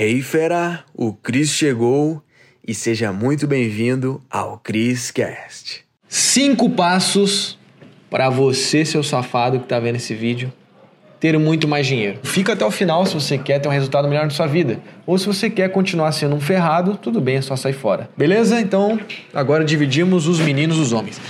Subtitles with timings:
[0.00, 2.22] Hey fera, o Cris chegou
[2.64, 5.84] e seja muito bem-vindo ao Cris Cast.
[6.08, 7.58] Cinco passos
[8.08, 10.52] para você, seu safado que está vendo esse vídeo,
[11.18, 12.20] ter muito mais dinheiro.
[12.22, 14.78] Fica até o final se você quer ter um resultado melhor na sua vida.
[15.04, 18.08] Ou se você quer continuar sendo um ferrado, tudo bem, é só sair fora.
[18.16, 18.60] Beleza?
[18.60, 19.00] Então,
[19.34, 21.20] agora dividimos os meninos dos homens.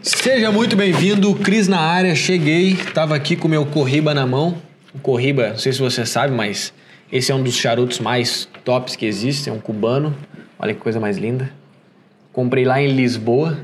[0.00, 2.14] Seja muito bem-vindo, Cris na área.
[2.14, 4.56] Cheguei, tava aqui com meu Corriba na mão.
[4.94, 6.72] O Corriba, não sei se você sabe, mas
[7.12, 10.14] esse é um dos charutos mais tops que existem, é um cubano.
[10.58, 11.50] Olha que coisa mais linda.
[12.32, 13.58] Comprei lá em Lisboa.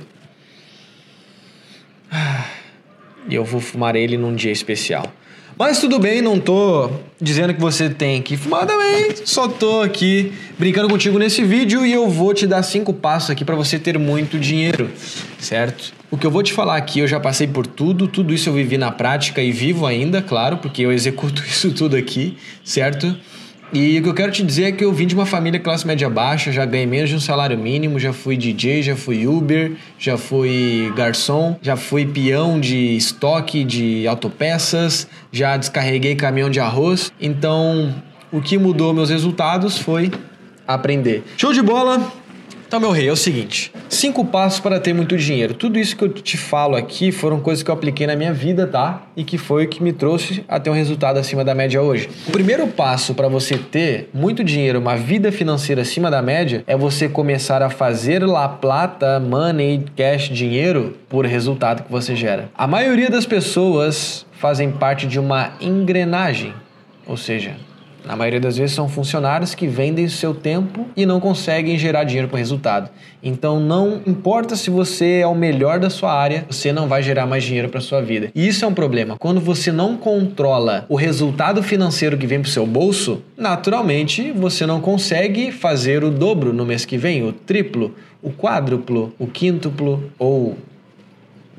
[3.28, 5.12] E eu vou fumar ele num dia especial.
[5.58, 9.14] Mas tudo bem, não tô dizendo que você tem que fumar também.
[9.24, 13.42] Só tô aqui brincando contigo nesse vídeo e eu vou te dar cinco passos aqui
[13.42, 14.90] para você ter muito dinheiro,
[15.38, 15.94] certo?
[16.10, 18.52] O que eu vou te falar aqui, eu já passei por tudo, tudo isso eu
[18.52, 23.16] vivi na prática e vivo ainda, claro, porque eu executo isso tudo aqui, certo?
[23.72, 25.86] E o que eu quero te dizer é que eu vim de uma família classe
[25.86, 29.72] média baixa, já ganhei menos de um salário mínimo, já fui DJ, já fui Uber,
[29.98, 37.12] já fui garçom, já fui peão de estoque de autopeças, já descarreguei caminhão de arroz.
[37.20, 37.92] Então,
[38.30, 40.12] o que mudou meus resultados foi
[40.66, 41.24] aprender.
[41.36, 42.25] Show de bola!
[42.66, 45.54] Então, meu rei, é o seguinte: cinco passos para ter muito dinheiro.
[45.54, 48.66] Tudo isso que eu te falo aqui foram coisas que eu apliquei na minha vida,
[48.66, 49.02] tá?
[49.16, 52.08] E que foi o que me trouxe a ter um resultado acima da média hoje.
[52.26, 56.76] O primeiro passo para você ter muito dinheiro, uma vida financeira acima da média, é
[56.76, 62.50] você começar a fazer la plata, money, cash, dinheiro por resultado que você gera.
[62.56, 66.52] A maioria das pessoas fazem parte de uma engrenagem,
[67.06, 67.54] ou seja,
[68.06, 72.28] na maioria das vezes são funcionários que vendem seu tempo e não conseguem gerar dinheiro
[72.32, 72.88] o resultado.
[73.22, 77.26] Então não importa se você é o melhor da sua área, você não vai gerar
[77.26, 78.30] mais dinheiro para sua vida.
[78.34, 79.16] E isso é um problema.
[79.18, 84.64] Quando você não controla o resultado financeiro que vem para o seu bolso, naturalmente você
[84.64, 90.10] não consegue fazer o dobro no mês que vem, o triplo, o quádruplo, o quíntuplo
[90.18, 90.56] ou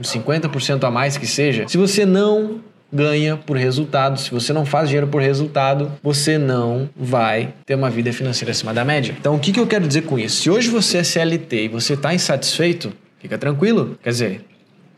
[0.02, 1.68] 50% a mais que seja.
[1.68, 2.60] Se você não
[2.92, 4.20] ganha por resultado.
[4.20, 8.74] Se você não faz dinheiro por resultado, você não vai ter uma vida financeira acima
[8.74, 9.16] da média.
[9.20, 10.42] Então, o que, que eu quero dizer com isso?
[10.42, 13.98] Se hoje você é CLT e você está insatisfeito, fica tranquilo.
[14.02, 14.42] Quer dizer,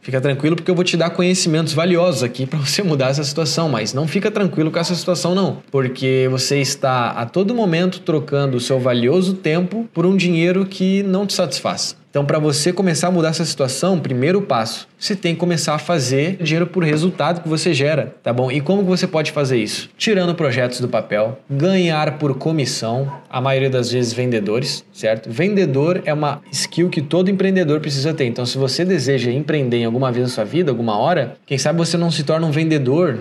[0.01, 3.67] Fica tranquilo porque eu vou te dar conhecimentos valiosos aqui para você mudar essa situação,
[3.67, 8.55] mas não fica tranquilo com essa situação não, porque você está a todo momento trocando
[8.55, 11.98] o seu valioso tempo por um dinheiro que não te satisfaz.
[12.09, 15.77] Então, para você começar a mudar essa situação, primeiro passo, você tem que começar a
[15.77, 18.51] fazer dinheiro por resultado que você gera, tá bom?
[18.51, 19.91] E como você pode fazer isso?
[19.95, 25.29] Tirando projetos do papel, ganhar por comissão, a maioria das vezes vendedores, certo?
[25.29, 28.25] Vendedor é uma skill que todo empreendedor precisa ter.
[28.25, 31.77] Então, se você deseja empreender em alguma vez na sua vida, alguma hora, quem sabe
[31.77, 33.19] você não se torna um vendedor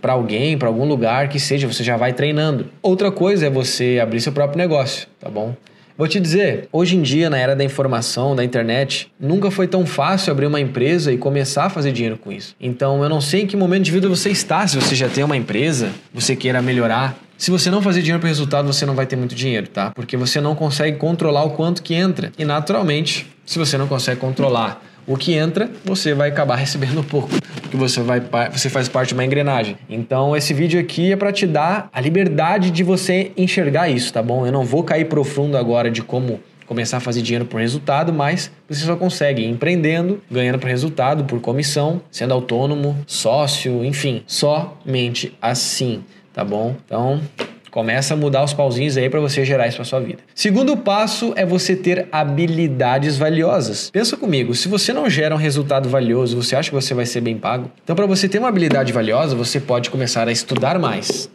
[0.00, 2.66] para alguém, para algum lugar que seja, você já vai treinando.
[2.82, 5.54] Outra coisa é você abrir seu próprio negócio, tá bom?
[5.98, 9.84] Vou te dizer, hoje em dia, na era da informação, da internet, nunca foi tão
[9.84, 12.54] fácil abrir uma empresa e começar a fazer dinheiro com isso.
[12.60, 15.24] Então, eu não sei em que momento de vida você está, se você já tem
[15.24, 17.18] uma empresa, você queira melhorar.
[17.36, 19.90] Se você não fazer dinheiro para resultado, você não vai ter muito dinheiro, tá?
[19.90, 22.30] Porque você não consegue controlar o quanto que entra.
[22.38, 27.30] E naturalmente, se você não consegue controlar o que entra, você vai acabar recebendo pouco,
[27.62, 29.76] porque você vai você faz parte de uma engrenagem.
[29.88, 34.22] Então esse vídeo aqui é para te dar a liberdade de você enxergar isso, tá
[34.22, 34.44] bom?
[34.46, 38.52] Eu não vou cair profundo agora de como começar a fazer dinheiro por resultado, mas
[38.68, 46.04] você só consegue empreendendo, ganhando por resultado, por comissão, sendo autônomo, sócio, enfim, somente assim,
[46.34, 46.76] tá bom?
[46.84, 47.22] Então,
[47.70, 50.18] Começa a mudar os pauzinhos aí para você gerar isso para sua vida.
[50.34, 53.90] Segundo passo é você ter habilidades valiosas.
[53.90, 57.20] Pensa comigo, se você não gera um resultado valioso, você acha que você vai ser
[57.20, 57.70] bem pago?
[57.82, 61.28] Então, para você ter uma habilidade valiosa, você pode começar a estudar mais.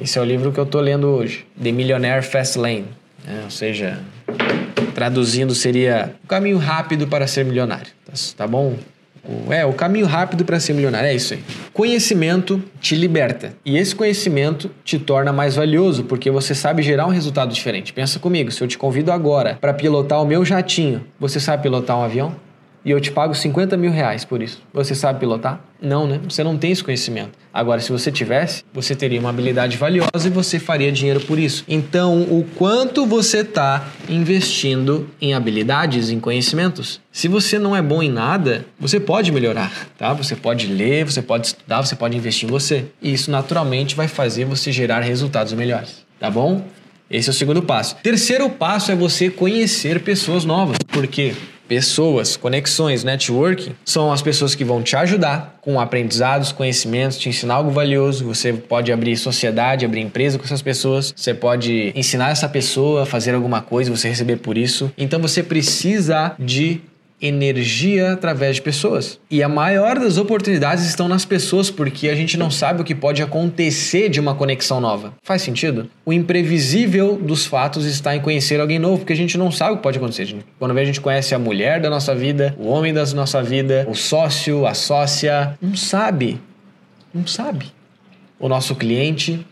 [0.00, 2.86] Esse é o livro que eu estou lendo hoje, The Millionaire Fast Lane,
[3.24, 3.42] né?
[3.44, 4.00] ou seja,
[4.94, 7.86] traduzindo seria o caminho rápido para ser milionário.
[8.04, 8.76] Tá, tá bom?
[9.48, 11.42] É, o caminho rápido para ser milionário, é isso aí.
[11.72, 13.54] Conhecimento te liberta.
[13.64, 17.92] E esse conhecimento te torna mais valioso, porque você sabe gerar um resultado diferente.
[17.92, 21.98] Pensa comigo, se eu te convido agora para pilotar o meu jatinho, você sabe pilotar
[21.98, 22.43] um avião?
[22.84, 24.60] E eu te pago 50 mil reais por isso.
[24.72, 25.60] Você sabe pilotar?
[25.80, 26.20] Não, né?
[26.28, 27.30] Você não tem esse conhecimento.
[27.52, 31.64] Agora, se você tivesse, você teria uma habilidade valiosa e você faria dinheiro por isso.
[31.68, 37.00] Então, o quanto você está investindo em habilidades, em conhecimentos?
[37.12, 40.12] Se você não é bom em nada, você pode melhorar, tá?
[40.12, 42.86] Você pode ler, você pode estudar, você pode investir em você.
[43.00, 46.64] E isso naturalmente vai fazer você gerar resultados melhores, tá bom?
[47.10, 47.96] Esse é o segundo passo.
[48.02, 50.78] Terceiro passo é você conhecer pessoas novas.
[50.88, 51.34] Por quê?
[51.68, 57.54] Pessoas, conexões, networking são as pessoas que vão te ajudar com aprendizados, conhecimentos, te ensinar
[57.54, 58.24] algo valioso.
[58.26, 61.12] Você pode abrir sociedade, abrir empresa com essas pessoas.
[61.16, 64.92] Você pode ensinar essa pessoa a fazer alguma coisa, você receber por isso.
[64.98, 66.80] Então você precisa de
[67.26, 69.18] energia através de pessoas.
[69.30, 72.94] E a maior das oportunidades estão nas pessoas, porque a gente não sabe o que
[72.94, 75.14] pode acontecer de uma conexão nova.
[75.22, 75.88] Faz sentido?
[76.04, 79.76] O imprevisível dos fatos está em conhecer alguém novo, porque a gente não sabe o
[79.76, 80.36] que pode acontecer.
[80.58, 83.94] Quando a gente conhece a mulher da nossa vida, o homem da nossa vida, o
[83.94, 86.40] sócio, a sócia, não sabe.
[87.12, 87.72] Não sabe.
[88.38, 89.46] O nosso cliente,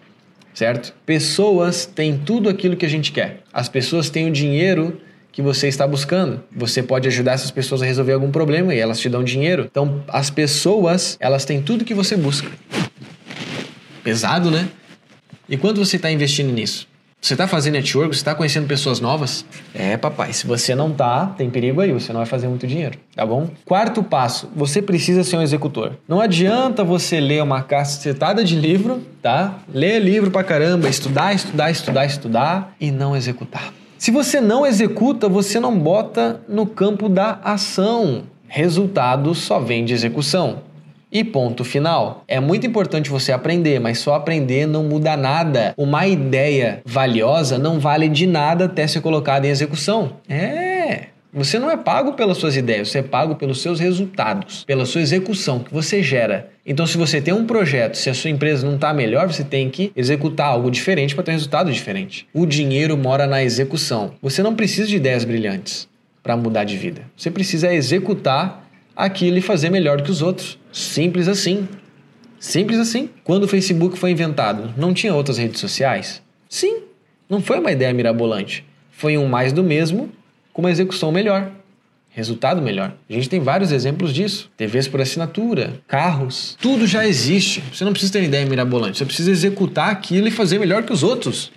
[0.53, 0.95] certo?
[1.07, 3.41] Pessoas têm tudo aquilo que a gente quer.
[3.53, 5.01] As pessoas têm o dinheiro
[5.33, 6.43] que você está buscando.
[6.55, 9.67] Você pode ajudar essas pessoas a resolver algum problema e elas te dão dinheiro.
[9.71, 12.51] Então, as pessoas, elas têm tudo que você busca.
[14.05, 14.69] Pesado, né?
[15.49, 16.87] E quanto você está investindo nisso?
[17.21, 18.13] Você está fazendo network?
[18.13, 19.45] Você está conhecendo pessoas novas?
[19.73, 20.33] É, papai.
[20.33, 21.93] Se você não tá, tem perigo aí.
[21.93, 23.49] Você não vai fazer muito dinheiro, tá bom?
[23.65, 25.93] Quarto passo: você precisa ser um executor.
[26.09, 29.61] Não adianta você ler uma cacetada de livro, tá?
[29.73, 33.73] Ler livro pra caramba, estudar, estudar, estudar, estudar e não executar.
[34.03, 38.25] Se você não executa, você não bota no campo da ação.
[38.49, 40.59] Resultado só vem de execução.
[41.13, 42.25] E ponto final.
[42.27, 45.73] É muito importante você aprender, mas só aprender não muda nada.
[45.77, 50.15] Uma ideia valiosa não vale de nada até ser colocada em execução.
[50.29, 50.72] É.
[51.35, 55.01] Você não é pago pelas suas ideias, você é pago pelos seus resultados, pela sua
[55.01, 56.51] execução que você gera.
[56.67, 59.71] Então, se você tem um projeto, se a sua empresa não está melhor, você tem
[59.71, 62.29] que executar algo diferente para ter um resultado diferente.
[62.35, 64.13] O dinheiro mora na execução.
[64.21, 65.89] Você não precisa de ideias brilhantes
[66.23, 67.01] para mudar de vida.
[67.17, 70.59] Você precisa executar aquilo e fazer melhor do que os outros.
[70.71, 71.67] Simples assim.
[72.39, 73.09] Simples assim.
[73.25, 76.21] Quando o Facebook foi inventado, não tinha outras redes sociais?
[76.47, 76.83] Sim,
[77.27, 78.67] não foi uma ideia mirabolante.
[78.91, 80.11] Foi um mais do mesmo
[80.53, 81.51] com uma execução melhor,
[82.11, 82.95] resultado melhor.
[83.09, 84.51] A gente tem vários exemplos disso.
[84.57, 87.63] TVs por assinatura, carros, tudo já existe.
[87.73, 90.93] Você não precisa ter uma ideia mirabolante, você precisa executar aquilo e fazer melhor que
[90.93, 91.53] os outros.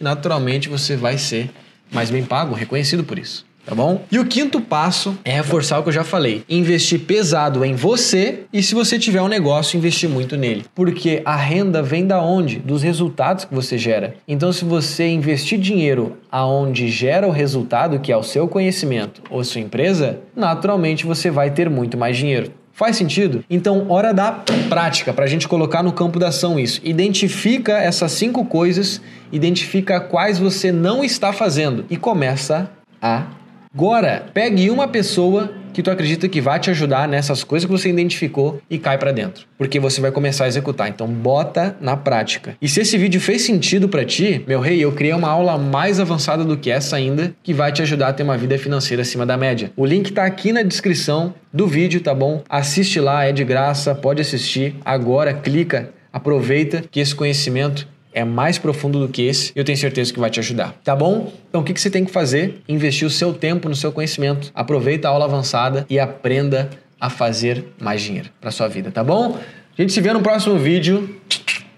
[0.00, 1.50] Naturalmente você vai ser
[1.92, 4.02] mais bem pago, reconhecido por isso tá bom?
[4.10, 8.40] E o quinto passo é reforçar o que eu já falei: investir pesado em você
[8.52, 10.64] e se você tiver um negócio, investir muito nele.
[10.74, 12.58] Porque a renda vem da onde?
[12.58, 14.14] Dos resultados que você gera.
[14.26, 19.42] Então, se você investir dinheiro aonde gera o resultado, que é o seu conhecimento ou
[19.44, 22.52] sua empresa, naturalmente você vai ter muito mais dinheiro.
[22.72, 23.44] Faz sentido?
[23.50, 24.32] Então, hora da
[24.70, 26.80] prática, para a gente colocar no campo da ação isso.
[26.82, 32.70] Identifica essas cinco coisas, identifica quais você não está fazendo e começa
[33.02, 33.26] a
[33.72, 37.88] Agora, pegue uma pessoa que tu acredita que vai te ajudar nessas coisas que você
[37.88, 40.88] identificou e cai para dentro, porque você vai começar a executar.
[40.88, 42.56] Então bota na prática.
[42.60, 46.00] E se esse vídeo fez sentido para ti, meu rei, eu criei uma aula mais
[46.00, 49.24] avançada do que essa ainda, que vai te ajudar a ter uma vida financeira acima
[49.24, 49.70] da média.
[49.76, 52.42] O link tá aqui na descrição do vídeo, tá bom?
[52.48, 54.74] Assiste lá, é de graça, pode assistir.
[54.84, 60.12] Agora clica, aproveita que esse conhecimento é mais profundo do que esse eu tenho certeza
[60.12, 61.32] que vai te ajudar, tá bom?
[61.48, 62.60] Então o que, que você tem que fazer?
[62.68, 66.70] Investir o seu tempo no seu conhecimento, aproveita a aula avançada e aprenda
[67.00, 69.38] a fazer mais dinheiro para sua vida, tá bom?
[69.78, 71.16] A gente se vê no próximo vídeo.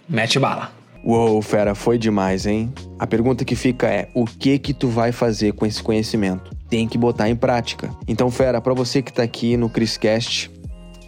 [0.08, 0.72] Mete bala.
[1.04, 2.72] Uou, fera, foi demais, hein?
[2.98, 6.50] A pergunta que fica é: o que que tu vai fazer com esse conhecimento?
[6.68, 7.90] Tem que botar em prática.
[8.06, 10.50] Então, fera, para você que tá aqui no Criscast,